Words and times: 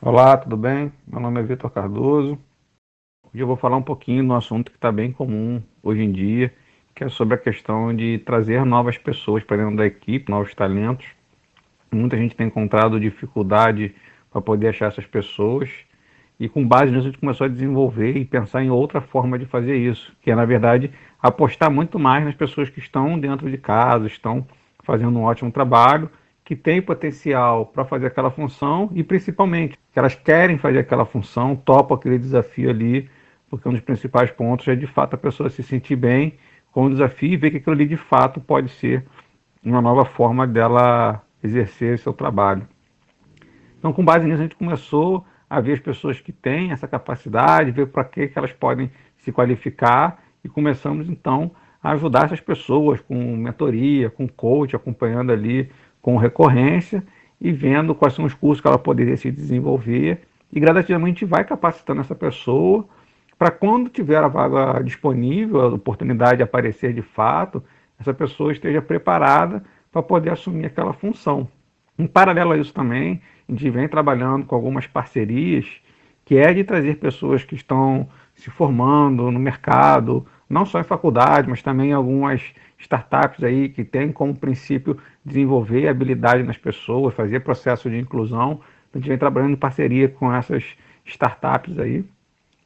Olá, 0.00 0.36
tudo 0.36 0.56
bem? 0.56 0.92
Meu 1.04 1.18
nome 1.18 1.40
é 1.40 1.42
Vitor 1.42 1.68
Cardoso. 1.68 2.38
Hoje 3.24 3.42
eu 3.42 3.48
vou 3.48 3.56
falar 3.56 3.76
um 3.76 3.82
pouquinho 3.82 4.22
de 4.22 4.30
um 4.30 4.34
assunto 4.36 4.70
que 4.70 4.76
está 4.76 4.92
bem 4.92 5.10
comum 5.10 5.60
hoje 5.82 6.02
em 6.02 6.12
dia, 6.12 6.54
que 6.94 7.02
é 7.02 7.08
sobre 7.08 7.34
a 7.34 7.38
questão 7.38 7.92
de 7.92 8.18
trazer 8.18 8.64
novas 8.64 8.96
pessoas 8.96 9.42
para 9.42 9.56
dentro 9.56 9.76
da 9.76 9.86
equipe, 9.86 10.30
novos 10.30 10.54
talentos. 10.54 11.08
Muita 11.90 12.16
gente 12.16 12.36
tem 12.36 12.46
encontrado 12.46 13.00
dificuldade 13.00 13.92
para 14.30 14.40
poder 14.40 14.68
achar 14.68 14.86
essas 14.86 15.06
pessoas 15.06 15.68
e 16.38 16.48
com 16.48 16.66
base 16.66 16.92
nisso 16.92 17.06
a 17.06 17.10
gente 17.10 17.18
começou 17.18 17.46
a 17.46 17.48
desenvolver 17.48 18.16
e 18.16 18.24
pensar 18.24 18.62
em 18.62 18.70
outra 18.70 19.00
forma 19.00 19.38
de 19.38 19.44
fazer 19.44 19.76
isso, 19.76 20.12
que 20.22 20.30
é 20.30 20.34
na 20.34 20.44
verdade 20.44 20.92
apostar 21.20 21.70
muito 21.70 21.98
mais 21.98 22.24
nas 22.24 22.34
pessoas 22.34 22.70
que 22.70 22.78
estão 22.78 23.18
dentro 23.18 23.50
de 23.50 23.58
casa, 23.58 24.06
estão 24.06 24.46
fazendo 24.84 25.18
um 25.18 25.24
ótimo 25.24 25.50
trabalho, 25.50 26.08
que 26.44 26.56
têm 26.56 26.80
potencial 26.80 27.66
para 27.66 27.84
fazer 27.84 28.06
aquela 28.06 28.30
função 28.30 28.90
e 28.94 29.02
principalmente 29.02 29.76
que 29.92 29.98
elas 29.98 30.14
querem 30.14 30.56
fazer 30.56 30.78
aquela 30.78 31.04
função, 31.04 31.56
topam 31.56 31.96
aquele 31.96 32.18
desafio 32.18 32.70
ali, 32.70 33.10
porque 33.50 33.68
um 33.68 33.72
dos 33.72 33.80
principais 33.80 34.30
pontos 34.30 34.66
é 34.68 34.74
de 34.74 34.86
fato 34.86 35.14
a 35.14 35.18
pessoa 35.18 35.50
se 35.50 35.62
sentir 35.62 35.96
bem 35.96 36.38
com 36.70 36.84
o 36.84 36.90
desafio 36.90 37.32
e 37.32 37.36
ver 37.36 37.50
que 37.50 37.56
aquilo 37.58 37.74
ali 37.74 37.86
de 37.86 37.96
fato 37.96 38.40
pode 38.40 38.70
ser 38.70 39.04
uma 39.62 39.82
nova 39.82 40.04
forma 40.04 40.46
dela 40.46 41.22
exercer 41.42 41.98
seu 41.98 42.12
trabalho. 42.12 42.66
Então, 43.78 43.92
com 43.92 44.04
base 44.04 44.24
nisso, 44.24 44.40
a 44.40 44.42
gente 44.42 44.56
começou 44.56 45.24
a 45.48 45.60
ver 45.60 45.74
as 45.74 45.80
pessoas 45.80 46.20
que 46.20 46.32
têm 46.32 46.72
essa 46.72 46.86
capacidade, 46.86 47.70
ver 47.70 47.86
para 47.88 48.04
que, 48.04 48.28
que 48.28 48.38
elas 48.38 48.52
podem 48.52 48.90
se 49.18 49.32
qualificar 49.32 50.22
e 50.44 50.48
começamos 50.48 51.08
então 51.08 51.50
a 51.82 51.92
ajudar 51.92 52.26
essas 52.26 52.40
pessoas 52.40 53.00
com 53.00 53.14
mentoria, 53.36 54.10
com 54.10 54.28
coach, 54.28 54.74
acompanhando 54.74 55.32
ali 55.32 55.70
com 56.02 56.16
recorrência 56.16 57.02
e 57.40 57.52
vendo 57.52 57.94
quais 57.94 58.14
são 58.14 58.24
os 58.24 58.34
cursos 58.34 58.60
que 58.60 58.68
ela 58.68 58.78
poderia 58.78 59.16
se 59.16 59.30
desenvolver 59.30 60.22
e 60.52 60.58
gradativamente 60.58 61.24
vai 61.24 61.44
capacitando 61.44 62.00
essa 62.00 62.14
pessoa 62.14 62.88
para 63.38 63.50
quando 63.50 63.88
tiver 63.88 64.16
a 64.16 64.26
vaga 64.26 64.82
disponível, 64.82 65.60
a 65.60 65.68
oportunidade 65.68 66.38
de 66.38 66.42
aparecer 66.42 66.92
de 66.92 67.02
fato, 67.02 67.62
essa 67.98 68.12
pessoa 68.12 68.52
esteja 68.52 68.82
preparada 68.82 69.62
para 69.92 70.02
poder 70.02 70.30
assumir 70.30 70.66
aquela 70.66 70.92
função. 70.92 71.48
Em 71.96 72.06
paralelo 72.06 72.52
a 72.52 72.58
isso 72.58 72.74
também, 72.74 73.22
a 73.48 73.52
gente 73.52 73.70
vem 73.70 73.88
trabalhando 73.88 74.44
com 74.44 74.54
algumas 74.54 74.86
parcerias, 74.86 75.66
que 76.24 76.36
é 76.36 76.52
de 76.52 76.62
trazer 76.62 76.96
pessoas 76.96 77.44
que 77.44 77.54
estão 77.54 78.06
se 78.34 78.50
formando 78.50 79.30
no 79.30 79.38
mercado, 79.38 80.26
não 80.48 80.66
só 80.66 80.80
em 80.80 80.84
faculdade, 80.84 81.48
mas 81.48 81.62
também 81.62 81.92
algumas 81.92 82.42
startups 82.78 83.42
aí 83.42 83.68
que 83.68 83.84
têm 83.84 84.12
como 84.12 84.34
princípio 84.34 84.98
desenvolver 85.24 85.88
habilidade 85.88 86.42
nas 86.42 86.58
pessoas, 86.58 87.14
fazer 87.14 87.40
processo 87.40 87.88
de 87.90 87.98
inclusão. 87.98 88.60
A 88.92 88.98
gente 88.98 89.08
vem 89.08 89.18
trabalhando 89.18 89.52
em 89.52 89.56
parceria 89.56 90.08
com 90.08 90.32
essas 90.32 90.64
startups 91.04 91.78
aí 91.78 92.04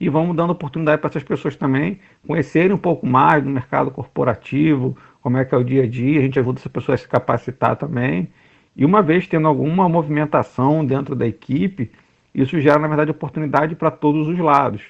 e 0.00 0.08
vamos 0.08 0.36
dando 0.36 0.50
oportunidade 0.50 1.00
para 1.00 1.10
essas 1.10 1.22
pessoas 1.22 1.54
também 1.54 2.00
conhecerem 2.26 2.72
um 2.72 2.78
pouco 2.78 3.06
mais 3.06 3.42
do 3.42 3.48
mercado 3.48 3.88
corporativo, 3.90 4.96
como 5.20 5.38
é 5.38 5.44
que 5.44 5.54
é 5.54 5.58
o 5.58 5.62
dia 5.62 5.84
a 5.84 5.86
dia, 5.86 6.18
a 6.18 6.22
gente 6.22 6.40
ajuda 6.40 6.58
essa 6.58 6.68
pessoa 6.68 6.96
a 6.96 6.98
se 6.98 7.06
capacitar 7.06 7.76
também. 7.76 8.28
E 8.74 8.84
uma 8.84 9.02
vez 9.02 9.26
tendo 9.26 9.46
alguma 9.46 9.88
movimentação 9.88 10.84
dentro 10.84 11.14
da 11.14 11.26
equipe, 11.26 11.90
isso 12.34 12.58
gera, 12.60 12.78
na 12.78 12.88
verdade, 12.88 13.10
oportunidade 13.10 13.74
para 13.74 13.90
todos 13.90 14.28
os 14.28 14.38
lados. 14.38 14.82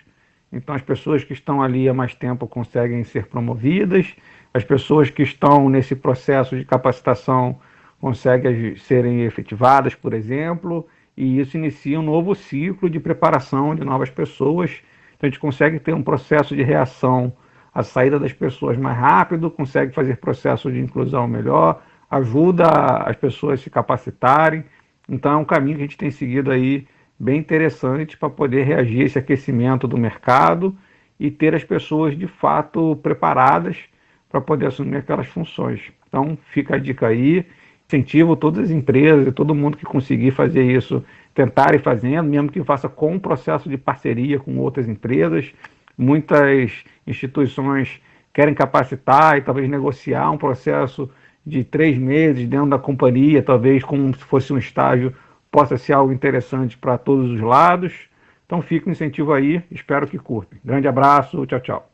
Então, 0.52 0.74
as 0.74 0.82
pessoas 0.82 1.24
que 1.24 1.32
estão 1.32 1.62
ali 1.62 1.88
há 1.88 1.94
mais 1.94 2.14
tempo 2.14 2.46
conseguem 2.46 3.02
ser 3.04 3.26
promovidas, 3.26 4.14
as 4.54 4.62
pessoas 4.62 5.10
que 5.10 5.22
estão 5.22 5.68
nesse 5.68 5.96
processo 5.96 6.56
de 6.56 6.64
capacitação 6.64 7.58
conseguem 8.00 8.76
serem 8.76 9.22
efetivadas, 9.22 9.94
por 9.94 10.12
exemplo, 10.12 10.86
e 11.16 11.40
isso 11.40 11.56
inicia 11.56 11.98
um 11.98 12.02
novo 12.02 12.34
ciclo 12.34 12.90
de 12.90 13.00
preparação 13.00 13.74
de 13.74 13.84
novas 13.84 14.10
pessoas. 14.10 14.70
Então, 15.16 15.26
a 15.26 15.30
gente 15.30 15.40
consegue 15.40 15.80
ter 15.80 15.94
um 15.94 16.02
processo 16.02 16.54
de 16.54 16.62
reação 16.62 17.32
à 17.74 17.82
saída 17.82 18.18
das 18.18 18.32
pessoas 18.32 18.76
mais 18.76 18.98
rápido, 18.98 19.50
consegue 19.50 19.94
fazer 19.94 20.18
processo 20.18 20.70
de 20.70 20.78
inclusão 20.78 21.26
melhor, 21.26 21.82
ajuda 22.12 22.68
as 23.06 23.16
pessoas 23.16 23.58
a 23.58 23.62
se 23.62 23.70
capacitarem. 23.70 24.64
Então, 25.08 25.32
é 25.32 25.36
um 25.36 25.44
caminho 25.46 25.78
que 25.78 25.82
a 25.82 25.86
gente 25.86 25.96
tem 25.96 26.10
seguido 26.10 26.50
aí 26.50 26.86
bem 27.18 27.38
interessante 27.38 28.18
para 28.18 28.28
poder 28.28 28.64
reagir 28.64 29.00
a 29.00 29.04
esse 29.04 29.18
aquecimento 29.18 29.88
do 29.88 29.96
mercado 29.96 30.76
e 31.18 31.30
ter 31.30 31.54
as 31.54 31.64
pessoas 31.64 32.16
de 32.16 32.26
fato 32.26 32.96
preparadas 33.02 33.78
para 34.28 34.42
poder 34.42 34.66
assumir 34.66 34.96
aquelas 34.96 35.26
funções. 35.26 35.90
Então, 36.06 36.36
fica 36.50 36.76
a 36.76 36.78
dica 36.78 37.06
aí. 37.06 37.46
Incentivo 37.86 38.36
todas 38.36 38.64
as 38.64 38.70
empresas 38.70 39.26
e 39.26 39.32
todo 39.32 39.54
mundo 39.54 39.76
que 39.76 39.84
conseguir 39.84 40.30
fazer 40.32 40.64
isso, 40.64 41.02
tentarem 41.34 41.80
fazendo, 41.80 42.28
mesmo 42.28 42.50
que 42.50 42.62
faça 42.62 42.88
com 42.88 43.14
um 43.14 43.18
processo 43.18 43.68
de 43.68 43.78
parceria 43.78 44.38
com 44.38 44.58
outras 44.58 44.86
empresas. 44.86 45.52
Muitas 45.96 46.72
instituições 47.06 48.00
querem 48.32 48.54
capacitar 48.54 49.38
e 49.38 49.42
talvez 49.42 49.68
negociar 49.68 50.30
um 50.30 50.38
processo 50.38 51.10
de 51.44 51.64
três 51.64 51.98
meses 51.98 52.48
dentro 52.48 52.70
da 52.70 52.78
companhia, 52.78 53.42
talvez 53.42 53.82
como 53.82 54.14
se 54.14 54.22
fosse 54.24 54.52
um 54.52 54.58
estágio 54.58 55.14
possa 55.50 55.76
ser 55.76 55.92
algo 55.92 56.12
interessante 56.12 56.78
para 56.78 56.96
todos 56.96 57.30
os 57.30 57.40
lados. 57.40 57.92
Então 58.46 58.62
fica 58.62 58.88
o 58.88 58.92
incentivo 58.92 59.32
aí, 59.32 59.62
espero 59.70 60.06
que 60.06 60.18
curtem. 60.18 60.58
Grande 60.64 60.88
abraço, 60.88 61.44
tchau, 61.46 61.60
tchau. 61.60 61.88